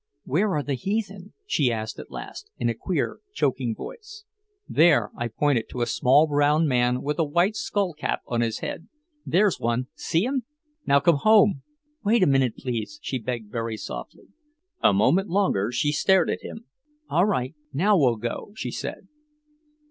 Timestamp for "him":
10.23-10.41, 16.41-16.65